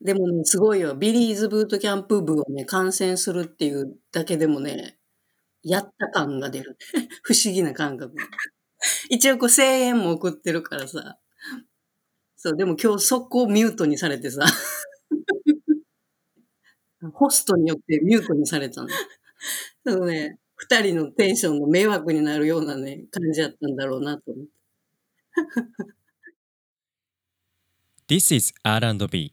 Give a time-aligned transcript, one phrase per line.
[0.00, 0.94] でもね、すごいよ。
[0.94, 4.96] ビリーズブートキャンプ部をね、観戦するっていうだけでもね、
[5.62, 6.78] やった感が出る。
[7.22, 8.14] 不思議な感覚。
[9.10, 11.18] 一応こう声援も送ってるからさ。
[12.36, 14.46] そう、でも今日速攻ミュートにされてさ。
[17.12, 18.88] ホストによってミュートにされたの。
[19.84, 24.52] そのね、二人のテンションの迷惑になるようなね、感じだったんだろうなと思って。
[28.08, 29.32] This is R&B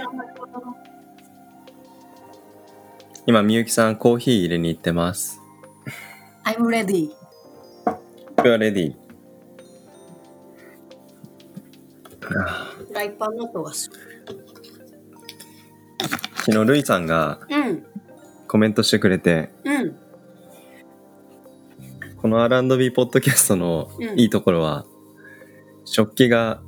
[3.27, 5.39] 今、みゆきさんコーヒー入れに行ってます。
[6.43, 7.11] I'm ready.
[8.43, 8.95] You are ready.
[12.19, 13.95] フライパンの音がする。
[16.37, 17.85] 昨日、るいさんがうん、
[18.47, 19.95] コメントしてくれて、うん、
[22.17, 24.85] この R&B ポッドキャストのうんいいところは、
[25.85, 26.61] 食器が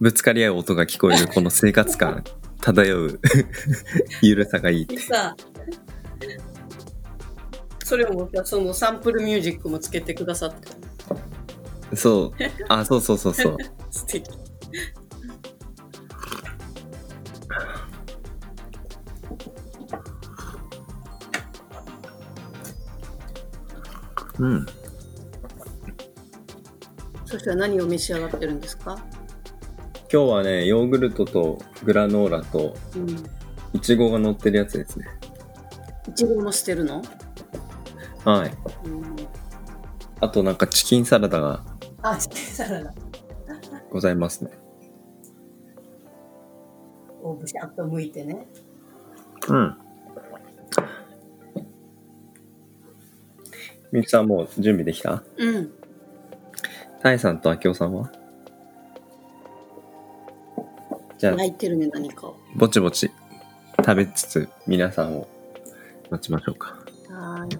[0.00, 2.24] ぶつかり合う音が聞こえるこの生活感
[2.60, 3.20] 漂う
[4.22, 4.98] ゆるさがいいって。
[4.98, 5.36] さ
[7.90, 12.32] それもさそのサンプルミュージックもつけてくださってそう。
[12.72, 13.56] あ、そうそうそうそう。
[13.90, 14.30] 素敵
[24.38, 24.66] うん。
[27.26, 28.98] そしたら何を召し上がってるんですか？
[30.12, 33.08] 今日はね、ヨーグルトとグラノーラとうん
[33.72, 35.06] イチゴが乗ってるやつですね。
[36.08, 37.02] いちごも捨てるの、
[38.24, 38.52] はい。
[38.84, 39.16] うん、
[40.20, 41.64] あとなんかチキンサラダが
[42.02, 42.94] あチキンサラダ
[43.90, 44.50] ございますね。
[47.22, 48.46] をブシャッと剥いてね
[49.48, 49.76] うん。
[53.92, 55.22] みゆきさんもう準備できた？
[55.36, 55.72] うん
[57.02, 58.12] タイさんとあきおさんは？
[61.18, 63.10] じゃあ、泣いてるね何かをぼちぼち
[63.78, 65.28] 食べつつ皆さんを
[66.10, 66.78] 待ちましょうか。
[67.08, 67.58] はーい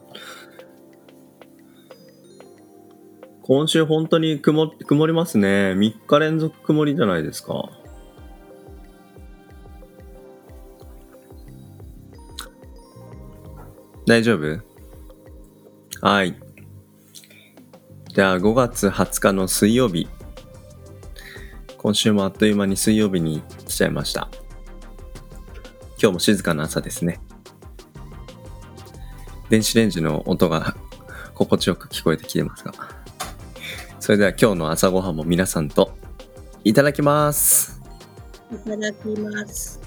[3.53, 5.73] 今週本当に曇曇りますね。
[5.73, 7.69] 3日連続曇りじゃないですか。
[14.07, 14.61] 大丈夫？
[16.01, 16.39] はい。
[18.15, 20.09] じゃあ5月20日の水曜日。
[21.77, 24.29] 今週もあっという間に水曜日に来ちゃいました。
[26.01, 27.21] 今日も静かな朝ですね。
[29.49, 30.77] 電子レンジの音が
[31.35, 33.00] 心地よく聞こえてきてますが。
[34.11, 35.93] それでは今日の朝ごはんも皆さんと
[36.65, 37.81] いただきます。
[38.53, 39.79] いただきます。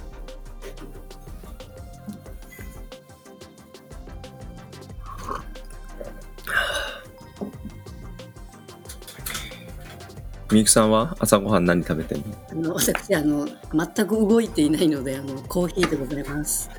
[10.50, 12.26] みゆきさんは朝ごはん何食べてんの？
[12.50, 16.70] あの私あの全く動いていないのであのコーヒーでございます。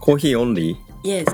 [0.00, 1.08] コーヒーオンリー？
[1.08, 1.24] イ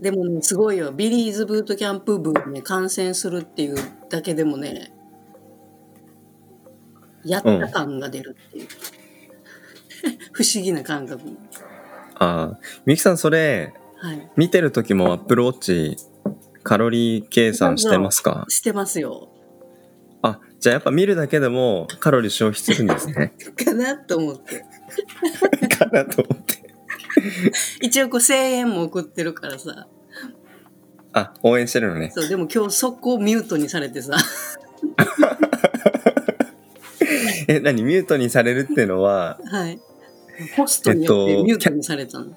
[0.00, 0.92] でもねすごいよ。
[0.92, 3.76] ビリーズブートキャンプ部をね観戦するっていう
[4.08, 4.92] だけでもね
[7.24, 8.68] やった感が出るっていう、
[10.32, 11.20] 不思議な感覚。
[12.14, 14.30] ああ、みゆきさんそれはい。
[14.36, 15.96] 見てる時も Apple Watch
[16.62, 18.46] カロリー計算してますか？
[18.48, 19.28] してますよ。
[20.22, 23.34] あ、じゃあやっぱ見るだけでもカロリー消費するんですね。
[23.62, 24.64] かなと思って。
[25.76, 26.59] かなと思って。
[27.82, 29.88] 一応こう声援も送ってるからさ。
[31.12, 32.12] あ、応援してるのね。
[32.14, 34.16] そう、でも今日速攻ミュートにされてさ。
[37.48, 37.82] え、何？
[37.82, 39.80] ミュートにされるっていうのは、はい。
[40.56, 42.36] ホストによってえっとミュートにされたの。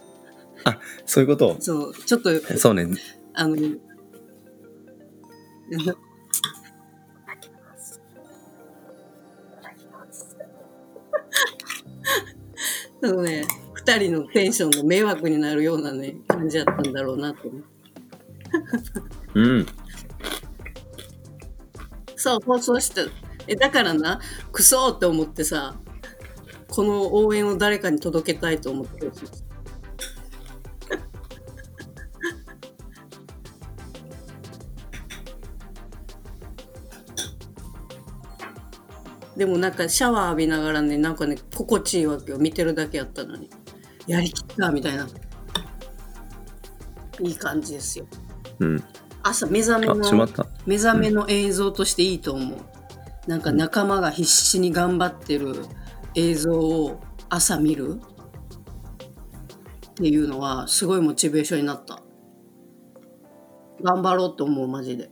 [1.06, 1.58] そういうこと？
[1.60, 2.88] そう、ちょっと、そうね。
[3.34, 3.56] あの、
[13.04, 13.46] あのね、
[13.86, 17.68] 二人のテンションが迷惑になるようなね、感じだったんだろうなと思って。
[19.36, 19.66] うん。
[22.16, 23.02] そう、放送した。
[23.48, 24.22] え、だからな、
[24.54, 25.76] クソって思ってさ、
[26.70, 29.12] この応援を誰かに届けたいと思って。
[39.36, 42.38] でもなんかシャワー浴びながらね、なんかね、心地いいわけよ。
[42.38, 43.50] 見てるだけやったのに。
[44.08, 45.08] やりきったみたいな。
[47.22, 48.06] いい感じですよ。
[48.60, 48.84] うん。
[49.22, 50.28] 朝目覚めあ、の。
[50.66, 52.60] 目覚めの映像としていいと思う。
[53.28, 55.54] なんか仲間が必死に頑張ってる
[56.16, 58.02] 映像を朝見る
[59.92, 62.02] っていうのはすごいモチベーションになった。
[63.82, 65.10] 頑張ろうと思う、マジで。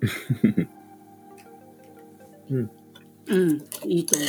[2.50, 2.70] うん。
[3.28, 4.28] うん、いいと思う。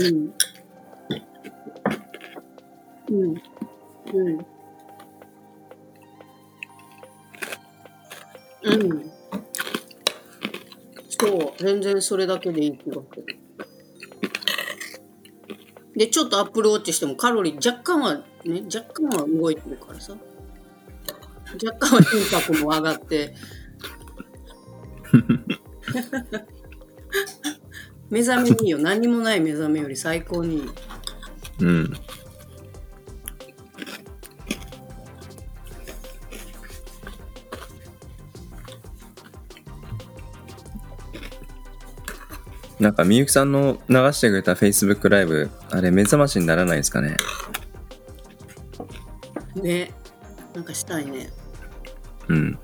[0.00, 0.34] うん。
[3.10, 3.42] うん。
[4.14, 4.46] うん。
[8.64, 9.12] うん。
[11.08, 13.24] そう、全然それだけでいい気がする。
[15.96, 20.14] で、ちょっとアップルウォッチしてもカロリー若干はね、若干は動いてるからさ。
[21.64, 23.34] 若干は心拍も上がって。
[28.10, 28.78] 目覚めにいいよ。
[28.78, 30.62] 何にもない目覚めより最高にいい。
[31.60, 31.92] うん。
[42.86, 47.16] なんかみゆきさんの流してくれた Facebook ライブあれ目覚ましにならないですかね？
[49.56, 49.92] ね。
[50.54, 51.28] なんかしたいね。
[52.28, 52.56] うん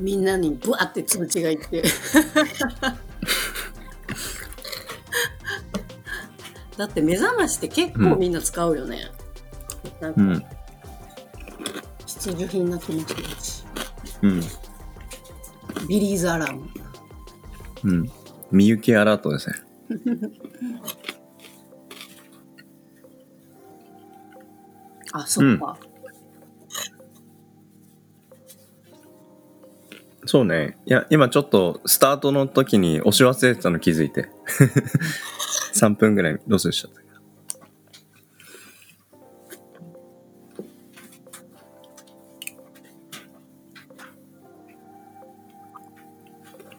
[0.00, 1.84] みんなにブワって通知がいって。
[6.76, 9.12] だって目覚ましって結構みんな使うよね。
[10.00, 10.44] なんかうん
[12.04, 13.62] 必需品な気もするし。
[14.22, 14.40] うん
[15.86, 16.68] ビリーズアラーム。
[17.84, 18.10] うん
[18.50, 19.56] みゆきアラートですね。
[25.12, 25.78] あ、そっか。
[30.26, 30.76] そうね。
[30.84, 34.28] いや今ちょっとスタートの時に押し忘れてたの気づいて。
[35.74, 37.00] 3分ぐらいロスしちゃった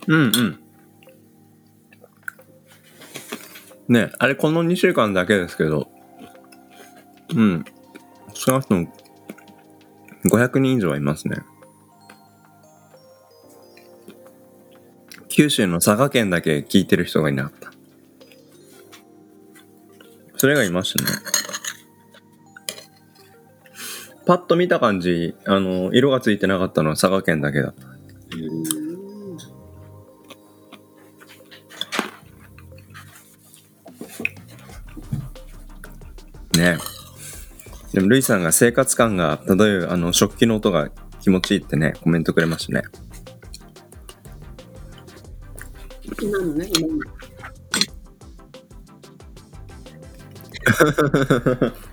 [0.07, 0.68] うんうん
[3.89, 5.89] ねあれこの2週間だけですけど
[7.35, 7.65] うん
[8.33, 8.87] 少なくとも
[10.25, 11.37] 500人以上はいますね
[15.39, 17.71] 九州の佐賀県だけ聞いてる人がいなかった。
[20.35, 21.11] それがいましたね。
[24.25, 27.87] パッと見た感じ、あの、色がついてなかったのは佐賀県だけだった。
[36.59, 36.77] ね
[37.93, 40.89] でも、ルイさんが生活感が漂う、あの、食器の音が
[41.21, 42.83] 気持ちいいってね、コメントくれましたね。
[46.21, 46.99] 今のね、今の。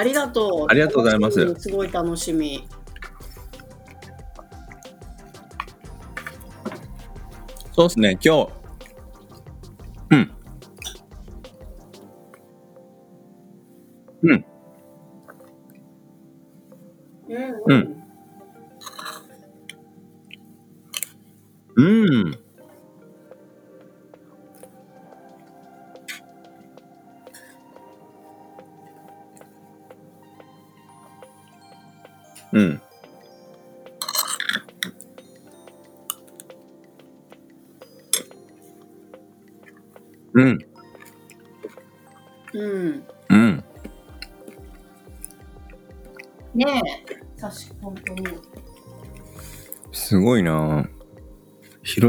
[0.00, 0.66] ありがとう。
[0.70, 2.66] ありがとうございますすごい楽しみ。
[7.72, 8.52] そうですね、今日。
[10.10, 10.30] うん。
[14.22, 14.44] うん。
[17.28, 17.72] うんうん。
[17.72, 17.99] うん。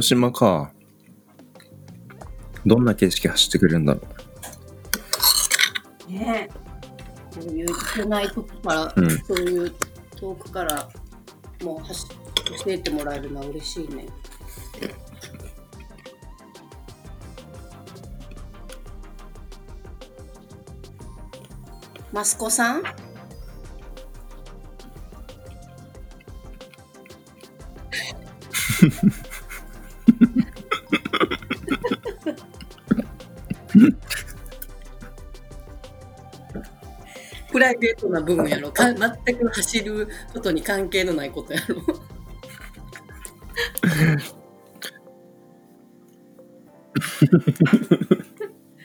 [0.01, 0.71] 広島か。
[2.65, 4.01] どんな景色走ってくれるんだろ
[6.07, 6.51] ねえ。
[6.51, 6.55] こ
[7.47, 9.75] ういないとこから、うんそういう
[10.19, 10.89] 遠くから
[11.63, 12.15] もう走教
[12.67, 14.07] えてもらえるのは嬉しいね。
[22.11, 22.83] マスコさん？
[37.61, 38.71] ライベートな部分やろ。
[38.71, 41.81] か全く走ることに関係のないことやろ。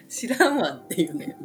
[0.08, 1.36] 知らんわっていうね。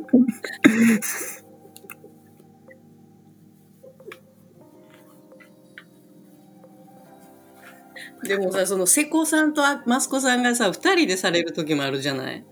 [8.24, 12.46] でもさその瀬古さんとあマスコさんがさ2人でされる時もあるじゃない？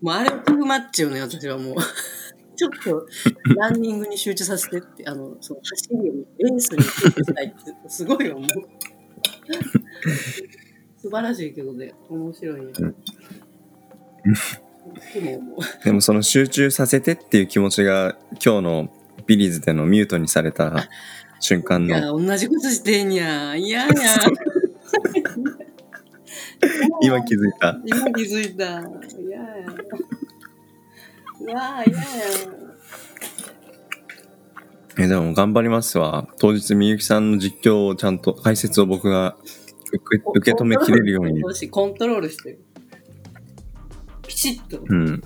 [0.00, 1.74] もうあれトゥーマッチよね私はもう
[2.56, 3.06] ちょっと
[3.56, 8.48] ランニングに集中させてってあのその走りをレースに集中したいってすごい思う。
[11.00, 11.94] 素晴らしいけどね。
[12.08, 12.72] 面白いね。
[15.84, 18.88] でもその集中させてっていう気持ちが今日の
[19.26, 20.88] ビリーズでのミュートにされた
[21.40, 23.56] 瞬間いやの同じことしてんや。
[23.56, 23.86] いや。
[23.86, 24.16] い や
[27.02, 27.80] 今気づいた。
[27.84, 28.64] 今気づいた。
[28.64, 29.66] いやや。
[31.42, 32.62] いやいやや。
[34.98, 36.28] え、でも頑張りますわ。
[36.38, 39.36] 当日みゆきさんの実況をちゃんと解説を僕が
[40.34, 41.42] 受け止めきれるように。
[41.70, 42.60] コントロールしてる。
[44.26, 44.80] ピシッと。
[44.86, 45.22] うん。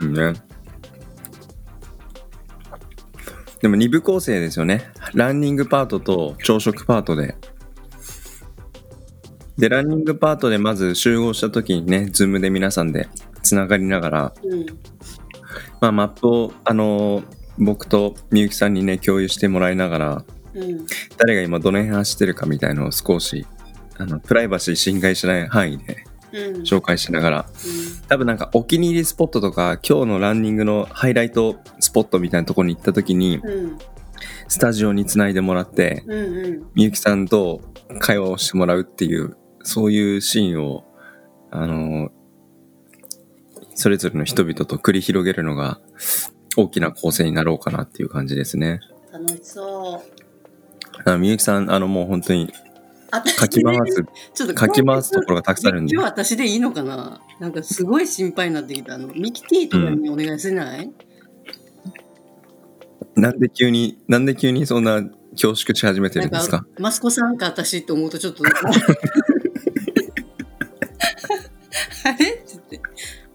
[0.00, 0.34] うんね。
[3.60, 4.92] でも二部構成ですよね。
[5.14, 7.36] ランニングパートと朝食パートで。
[9.56, 13.08] で、ランニングパートでまず集合した時にね、ズームで皆さんで
[13.46, 14.66] つながりながら、うん。
[15.80, 20.24] まあ、マップを、あのー僕とみゆきさんにね、共有してもらいながら、
[20.54, 20.86] うん。
[21.16, 23.46] 誰が今どの辺走ってるかみたいのを少し、
[23.98, 26.62] あの、プライバシー侵害しない範囲でうん。
[26.62, 27.46] 紹介しながら、
[28.08, 33.78] 多分なんかお気に入りスポットとか今日のランニングのハイライトスポットみたいなところに行った時にうん。
[34.48, 36.36] スタジオにつないでもらってうん。
[36.36, 36.66] うん。
[36.74, 37.62] みゆきさんと
[38.00, 40.84] 会話をしてもらうっていうそういうシーンを
[41.50, 42.10] あの
[43.76, 45.78] それぞれの人々と繰り広げるのが
[46.56, 48.80] 大きな構成になろうかなっていう感じですね。
[49.12, 50.96] 楽しそう。
[50.98, 52.50] だからみゆきさんあのもう本当に
[53.10, 54.02] あかき回す
[54.34, 58.94] ちょっとかき回すところがたくさんあるんで今日私でいいのかななんかすごい心配になってきた。
[58.94, 60.90] あの、ミキティとかにお願いせない、
[63.14, 65.02] なんで急になんで急にそんな
[65.32, 66.60] 恐縮し始めてるんですか？
[66.60, 68.42] か、マスコさんか私って思うとちょっと、
[72.04, 72.14] あれ？
[72.14, 72.80] って言って、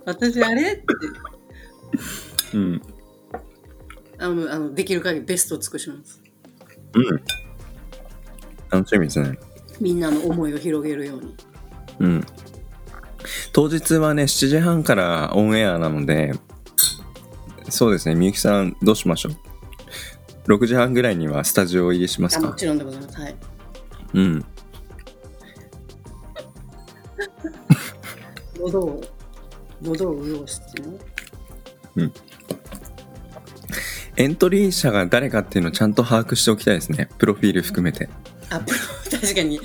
[0.05, 0.83] 私あれって、
[2.53, 2.81] うん
[4.17, 6.21] あの、あのできる限りベストを尽くします。
[6.93, 7.23] うん
[8.69, 9.37] 楽しみですね。
[9.79, 11.35] みんなの思いを広げるように。
[11.99, 12.25] うん。
[13.51, 16.31] 当日はね、7時半からオンエアなので、
[17.69, 19.33] そうですね、みゆきさん、どうしましょう
[20.47, 22.47] ？6時半ぐらいにはスタジオ入りしますか？
[22.47, 23.19] あもちろんでございます。
[23.19, 23.35] はい。
[24.13, 24.45] うん。
[28.61, 29.01] 喉を、
[29.81, 32.11] 喉を潤してね。
[34.17, 37.09] エントリー者が誰かっていうのをちゃんと把握しておきたいですね。
[37.17, 38.09] プロフィール含めて。
[38.49, 38.77] あ、プロ、
[39.19, 39.59] 確かに、イ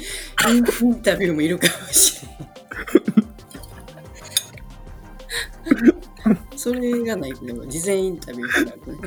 [0.61, 2.37] ンタビューもいるかもしれない。
[6.56, 8.99] それがないとね、事前インタビューがないとね。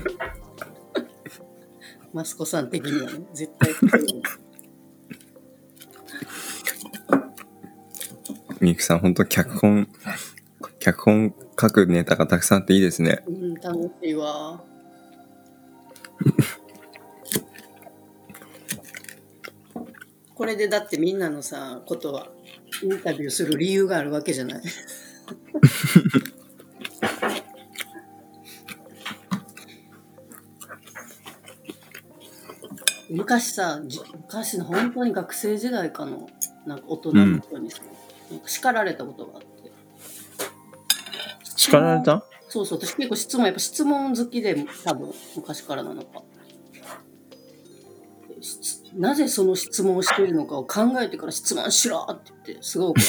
[2.14, 4.08] マスコさん的にはね、絶対来る
[8.60, 9.88] みゆきさん、本当脚本、
[10.80, 13.24] 脚本書くネタがたくさんあっていいですね。
[13.28, 14.64] うん、楽しいわ。
[20.36, 22.30] これでだってみんなのさ、ことは、
[22.82, 24.62] インタビューする理由があるわけじゃない。
[33.10, 36.30] 昔さ、じ昔の本当に学生時代かの、
[36.66, 37.82] なんか大人の人にさ、
[38.32, 39.49] なんか叱られたことがあって。
[41.70, 42.26] 叱られた？
[42.50, 46.24] そうそう、私結構質問、やっぱ質問好きで、多分昔からなのか。
[48.96, 53.02] なぜその質問をしているのかを考えてから質問しろって言って、すごく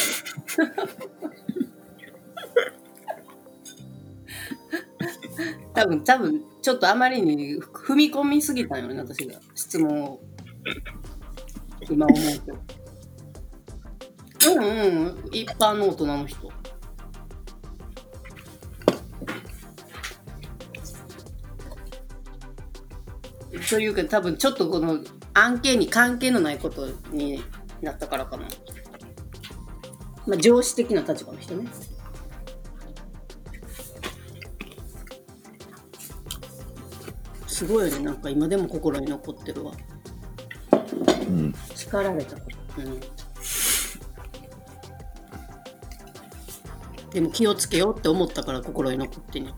[5.73, 5.75] た。
[5.75, 9.41] 多分、多分、ちょっとあまりに踏み込みすぎたんよね、私が。
[9.55, 10.21] 質問を。
[11.89, 12.53] 今思うと。
[14.53, 14.69] うんう
[15.13, 16.51] ん、一般の大人の人。
[23.71, 24.99] というか、多分ちょっとこの
[25.33, 27.41] 案件に関係のないことに
[27.81, 28.49] なったからかな。
[30.27, 31.69] まあ、上司的な立場の人ね。
[37.47, 39.73] すごいよね、なんか今でも心に残ってるわ。
[41.29, 41.55] うん。
[41.77, 42.43] 叱られたこ
[42.77, 42.83] と。
[42.83, 43.01] うん。
[47.13, 49.55] でも気をつけようって思ったから心に残ってんね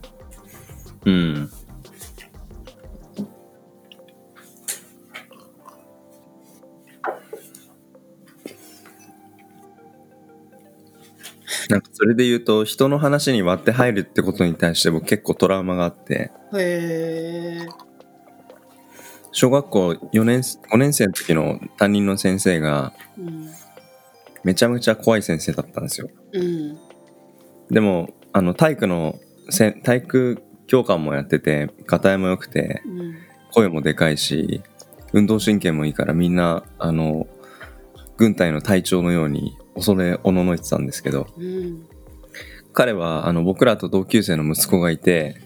[12.03, 17.69] それで言うと人の話に割って入るってことに対して僕結構トラウマがあってへえ。
[19.31, 22.93] 小学校4年5年生の時の担任の先生が。
[24.43, 26.77] めちゃめちゃ怖い先生だったんですようん。
[27.71, 29.21] でもあの体育の
[29.85, 32.83] 体育教官もやっててがたいも良くて。
[33.53, 34.63] 声もでかいし
[35.13, 37.29] 運動神経もいいからみんなあの
[38.17, 41.92] 軍隊の隊長のように恐れおののいてたんですけどうん。
[42.73, 45.41] 彼はあの僕らと同級生の息子がいて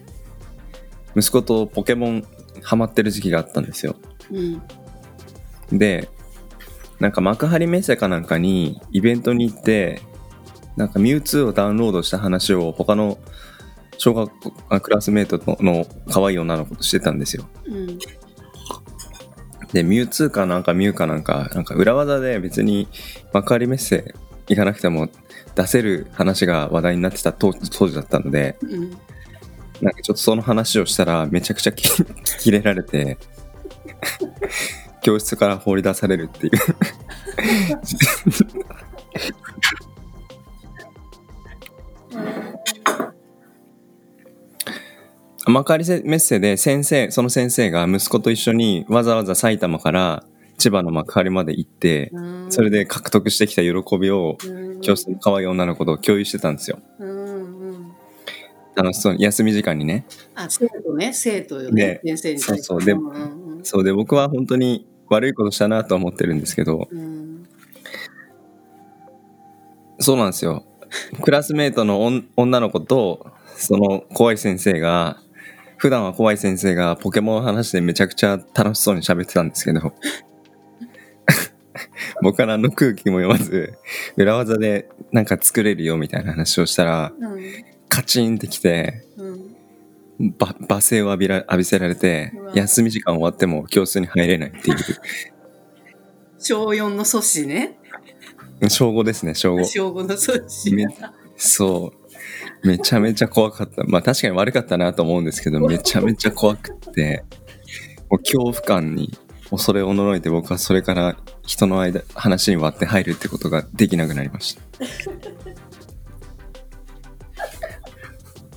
[1.15, 2.25] 息子とポケモン
[2.61, 3.95] ハマってる時期があったんですよ
[4.31, 4.61] うん。
[5.77, 6.09] で
[6.99, 10.01] なんか幕張メッセかなんかにイベントに行って
[10.75, 13.17] なんかミュウツーをダウンロードした話を他の
[13.97, 17.99] 小学校あクラスメートのの可愛い女の子としてたんですようん。
[19.73, 22.87] でミュウツーかなんかミュウかなんかなんか裏技で別に
[23.33, 24.13] 幕張メッセ
[24.47, 25.09] 行かなくても
[25.57, 28.91] 出せる話が話題になってた当当時だったのでうん。
[29.81, 31.87] なんかちょっとその話をしたらめちゃくちゃき
[32.39, 33.17] キレられて
[35.01, 36.53] 教室から放り出されるっていう
[45.51, 50.23] 幕張メッセで先生その先生が息子と一緒にわざわざ埼玉から
[50.57, 52.51] 千葉の幕張まで行ってうん。
[52.51, 57.09] それで獲得してきた喜びをうん、教室の可愛い女の子と共有してたんですようん。
[57.09, 57.91] うん。
[58.75, 61.99] 楽しそうに休み時間にねあ、生徒ね、生徒よね。
[62.03, 67.47] 先生にそうそうでんうんそうで僕は本当に悪いことしたなとは思ってるんですけどうん。
[69.99, 70.63] そうなんですよ
[71.21, 75.17] クラスメートの女女の子とその怖い先生が
[75.77, 79.93] 普段は怖い先生がポケモンの話でめちゃくちゃ楽しそうに喋ってたんですけど
[82.21, 83.77] 僕は何の空気も読まず
[84.15, 87.41] 裏技でなんか作れるよみたいな話をしたらうん。
[87.89, 89.31] カチンってきてう
[90.23, 90.31] ん。
[90.37, 94.77] ば罵声を浴びら浴びせられて休み時間終わっても教室に入れないっていう
[96.39, 97.77] 小4の阻止ね。
[98.69, 100.75] 小5ですね小5小5の阻止。
[100.75, 100.85] め
[101.35, 101.93] そ
[102.63, 107.23] うめちゃめちゃ怖かったまあ確かに悪かったなと思うんですけどめちゃめちゃ怖くって
[108.09, 109.15] もう恐怖感に
[109.49, 114.61] 恐れおののいて僕はそれから人の間話に割って入るってことができなくなりました。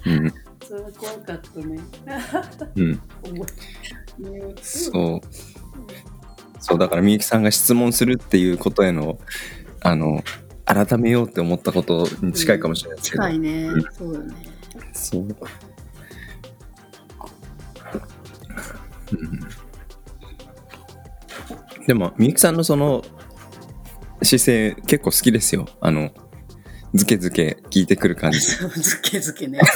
[0.07, 0.33] うん。
[0.67, 1.81] それは怖かったね。
[2.77, 3.01] うん。
[4.63, 5.21] そう。
[6.61, 9.19] そうだからみゆきさんが質問するっていうことへの
[9.81, 10.23] あの
[10.65, 13.65] 改めようって思ったことに近いかもしれないですけど、近いね。
[13.65, 13.83] うん。
[13.93, 14.35] そうよね。
[14.93, 15.23] そう。
[15.23, 15.37] うん
[21.87, 23.05] でも、みゆきさんのその
[24.23, 25.67] 姿勢結構好きですよ。
[25.81, 26.11] あの、
[26.95, 28.41] ズケズケ聞いてくる感じ。
[28.81, 29.61] ズケズケね。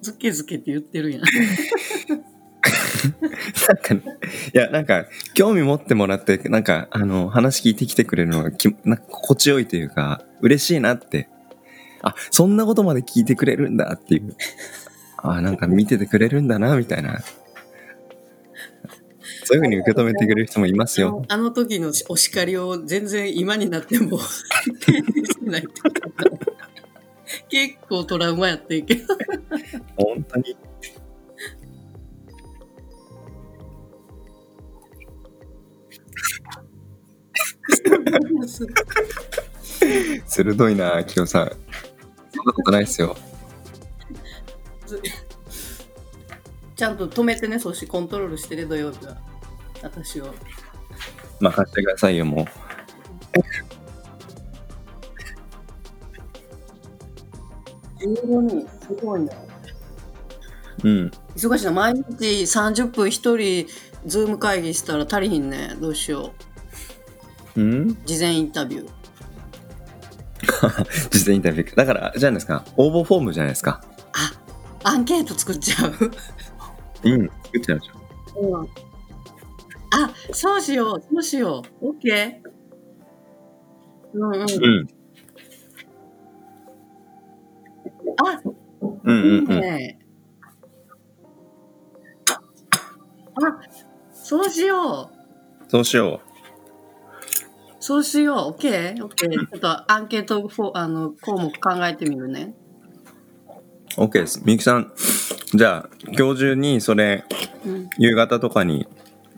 [0.00, 1.22] ズケズケって言ってるやん。
[1.22, 1.28] な
[3.74, 4.02] んかね、
[4.54, 11.28] いや、なんか、興味持ってもらって、なんか、あの、話聞いてきてくれるのがき、なんか心地よいというか、嬉しいなって。
[12.02, 14.36] あ、そんなことまで聞いてくれるんだっていう。
[15.18, 17.20] あ、なんか見ててくれるんだな、みたいな。
[19.48, 21.24] そういうふうに受け止めてくれる人もいますよ。
[21.26, 24.18] あの時のお叱りを全然今になっても
[27.48, 29.14] 結構トラウマやってんけど。
[29.96, 30.54] 本当に。
[40.26, 41.48] 鋭いな、きよさん。
[41.48, 41.54] そ
[42.42, 43.16] んなことないですよ。
[46.78, 49.16] ちゃんと止めてね、そしてコントロールしてね、土曜日は。
[49.82, 50.32] 私を。
[51.40, 52.46] 任せてくださいよ、もう。
[58.00, 59.32] 15人、すごいな。
[60.84, 61.10] うん。
[61.34, 61.72] 忙しいな。
[61.72, 62.04] 毎日
[62.42, 63.66] 30分一人、
[64.06, 65.74] ズーム会議したら足りひんね。
[65.80, 66.32] どうしよ
[67.56, 67.88] うん？
[67.90, 67.96] う。
[68.04, 68.88] 事前インタビュー。
[71.12, 71.74] 実際インタビュー。
[71.74, 72.64] だから、じゃないですか。
[72.76, 73.82] 応募フォームじゃないですか。
[74.84, 75.92] アンケート作っちゃう。
[77.04, 77.30] うん。
[77.44, 77.92] 作っちゃいましょ
[78.40, 78.58] う。
[78.58, 78.68] うん
[79.90, 81.00] あ、そうしよう。
[81.00, 81.88] そうしよう。
[81.88, 82.48] オッケー。
[84.14, 84.40] うんうん。
[84.40, 84.88] うん。
[88.22, 88.40] あ、
[89.04, 89.60] うんいいうんうん。
[89.60, 89.98] ね。
[92.28, 93.60] あ、
[94.12, 95.70] そうしよう。
[95.70, 96.20] そうしよ
[97.80, 98.36] そうしよう。
[98.48, 99.30] オッケーオッケー。
[99.30, 102.54] ちょっとアンケートフォあの項目考えてみるね。
[103.96, 104.00] う。
[104.02, 104.42] OK です。
[104.44, 104.92] みゆきさん、
[105.54, 107.24] じゃあ、今日中にそれ、
[107.64, 107.90] うん。
[107.98, 108.86] 夕方とかに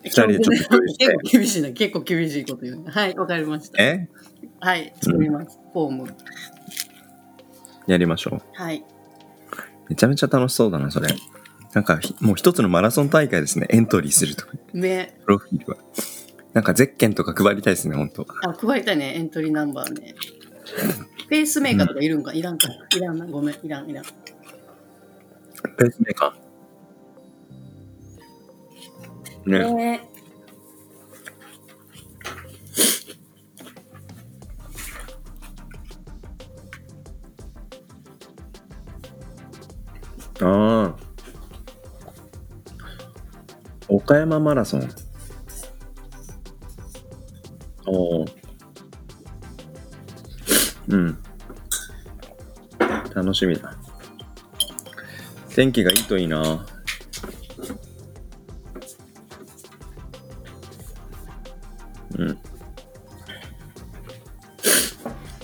[0.02, 1.72] 二人でちょっと共有して結構厳しいな。
[1.72, 2.84] 結構厳しいこと言うね。
[2.90, 3.82] はい、わかりました。
[3.82, 4.08] え？
[4.60, 5.58] はい、作ります。
[5.72, 6.14] フォーム。
[7.86, 8.42] やりましょう。
[8.52, 8.84] はい。
[9.88, 11.08] めちゃめちゃ楽しそうだな、それ。
[11.72, 13.66] なんか、ひもう一つのマラソン大会ですね。
[13.70, 14.52] エントリーするとか。
[14.72, 15.16] ね。
[15.24, 15.76] プロフィールは。
[16.52, 19.14] なんか、ゼッケンとか配りたいですね、本当あ、配りたいね。
[19.16, 20.14] エントリーナンバーね。
[21.28, 22.68] ペースメーカーとかいるんか、いらんか？
[22.96, 23.26] いらんな。
[23.26, 23.56] ごめん。
[23.64, 24.04] いらん、いらん。
[25.62, 29.50] ペースメーカー。
[29.50, 29.74] ね。
[29.74, 30.10] ね
[40.42, 41.10] ああ。
[43.88, 44.88] 岡山マラソン。
[47.86, 48.26] おお。
[50.88, 51.18] うん。
[53.14, 53.74] 楽しみだ。
[55.54, 56.66] 天気がいいといいな。
[62.16, 62.38] うん。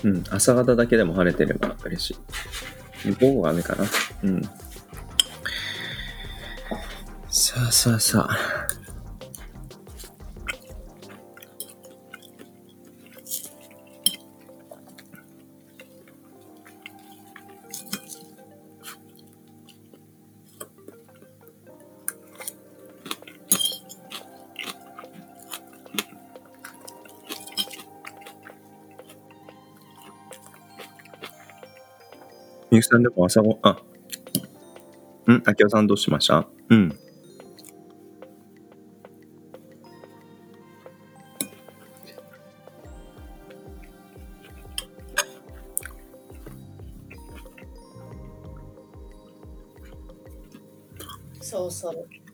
[0.03, 2.15] うん、朝方だけでも晴れてれば嬉し
[3.05, 3.11] い。
[3.19, 3.85] 午後が雨かな。
[4.23, 4.41] うん。
[7.29, 8.56] さあさあさあ。
[32.87, 33.81] さんでも朝ご、あ、
[35.27, 36.47] うんあきおさんどうしました？
[36.69, 36.99] うん。
[51.41, 52.26] そうそう。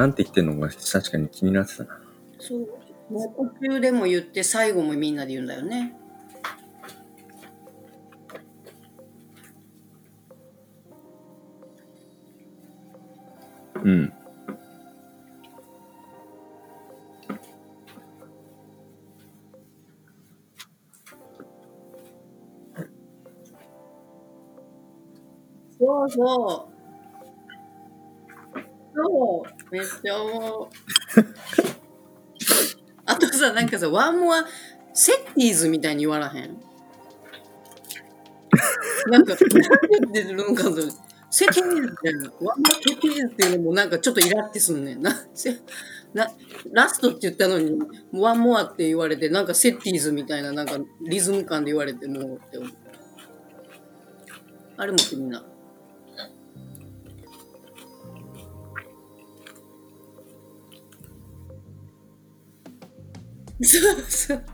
[0.00, 2.00] なんて言ってんのか確かに気になってたな。
[2.38, 2.60] そう。
[3.12, 5.94] もう途中でも言って、最後もみんなで言うんだよね。
[13.84, 14.12] うん。
[25.78, 26.69] そうそう。
[29.70, 30.68] めっちゃ思う。
[33.06, 34.44] あとさ、なんかさ、 one more
[34.92, 36.60] セッティーズみたいに言わらへん？
[39.10, 39.48] なんか、何
[39.88, 40.84] 言ってるのかそれ
[41.30, 42.32] セッティーズみたいな。
[42.40, 45.26] one more セッティーズっていうのもなんかちょっとイラってすんねんな。
[45.34, 45.56] せ
[46.12, 46.28] な
[46.72, 47.78] ラストって言ったのに、
[48.12, 52.70] one more って言われて、なんかセッティーズみたいな、なんかリズム感で言われてもうって思う。
[54.76, 55.49] あれも気になる。
[63.62, 64.44] そうそう。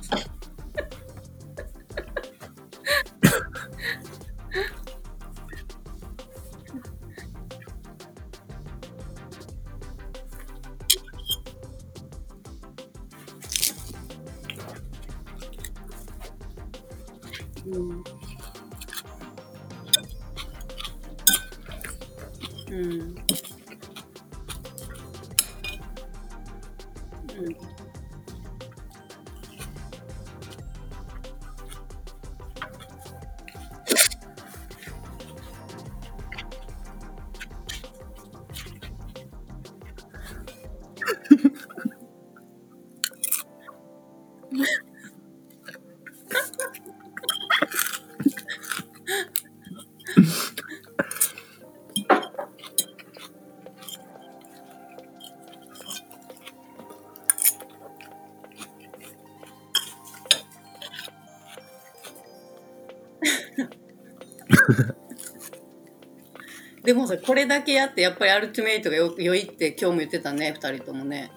[66.85, 71.31] でもさこれだけやってやっぱりアルティメイトがよ良いって今日も言ってたね2人ともね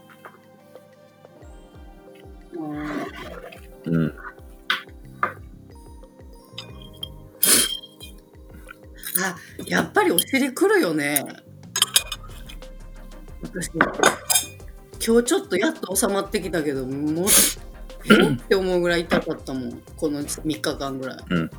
[2.54, 4.16] うんうん。
[9.22, 11.24] あやっぱりお尻くるよね
[13.42, 17.26] 私今日ちょっとやっと収まってきたけどもう
[18.06, 21.38] えって思うぐらい痛かったもんこの3日間ぐらいうん。
[21.38, 21.52] うん。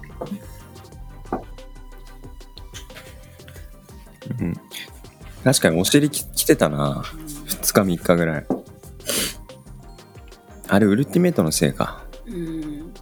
[5.45, 7.03] 確かにお尻き来てたな。
[7.03, 8.47] 2日3日ぐらい。
[10.69, 12.05] あれ、ウルティメイトのせいか。
[12.27, 12.93] うん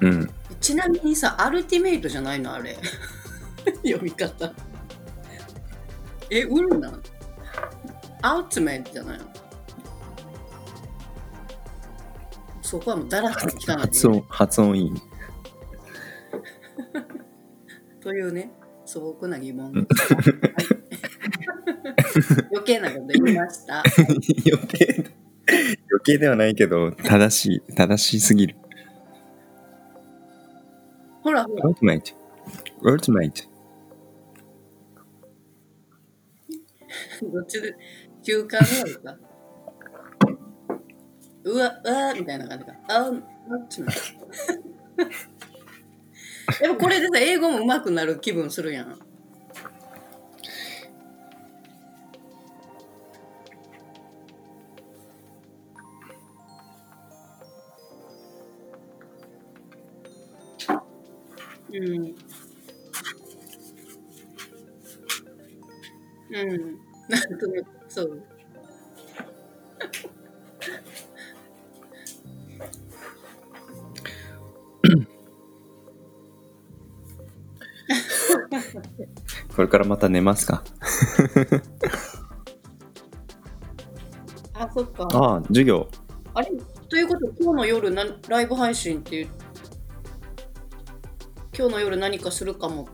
[0.00, 0.30] うん。
[0.60, 2.52] ちなみにさアルティメイトじゃないの？
[2.54, 2.76] あれ
[3.84, 4.52] 読み方
[6.30, 6.98] えウルナ
[8.22, 9.24] アウトメイトじゃないの？
[12.62, 14.92] そこはもうだらけて聞かない発音、発音いい。
[18.02, 18.50] というね
[18.84, 19.72] 素朴な疑問。
[19.72, 19.86] はい。
[22.52, 23.82] 余計なこと言いました。
[24.46, 25.12] 余計、
[25.46, 28.56] 余計ではないけど、正しい、正しすぎる。
[31.22, 31.64] ほらほら。
[31.64, 32.14] ultimate。
[32.82, 33.48] ultimate。
[37.22, 37.74] どっちで
[38.22, 39.18] 中間ぐらいか。
[41.44, 42.72] うわうわみたいな感じか。
[42.88, 43.10] あ
[46.46, 48.98] どっちなのでもこれでさ英語も上手くなる気分するやん。
[61.70, 62.14] うん。
[66.30, 66.78] うん。
[67.08, 68.22] なんとなくそう。
[79.54, 80.62] これからまた寝ますか？
[84.54, 85.08] あそっか。
[85.12, 85.88] ああ、授業。
[86.34, 86.50] あれ？
[86.88, 89.28] ということ今日の夜なライブ配信っていう
[91.56, 92.88] 今日の夜何かするかも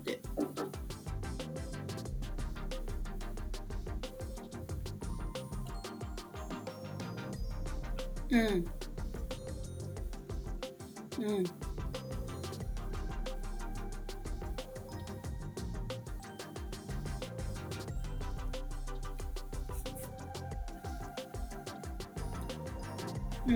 [23.47, 23.53] う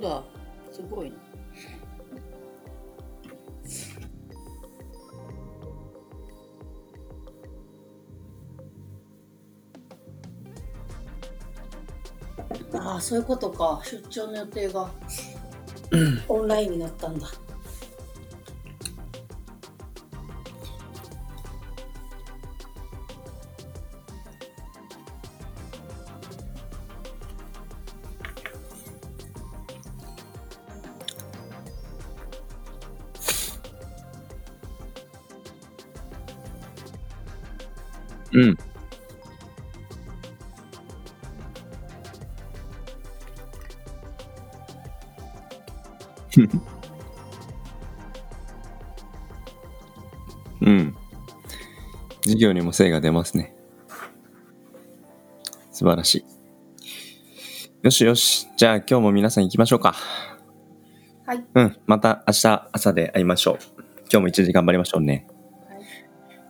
[0.00, 0.24] 当だ。
[0.72, 1.12] すごい
[12.72, 13.80] なああそういうことか。
[13.84, 14.90] 出張の予定が。
[16.28, 17.28] オンラインになったんだ
[38.34, 38.58] うん。
[50.62, 50.94] うん。
[52.24, 53.54] 授業にも精が出ますね。
[55.70, 56.24] 素晴らしい。
[57.82, 58.48] よしよし。
[58.56, 59.94] じゃあ今日も皆さん行きましょうか。
[61.26, 61.76] はいうん。
[61.86, 63.58] また明日朝で会いましょう。
[64.10, 65.28] 今日も一時頑張りましょうね。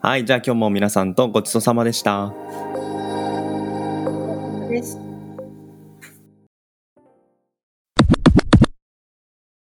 [0.04, 2.30] はい、じゃあ今日も皆さんとごちそうさまでした。
[4.68, 5.03] です。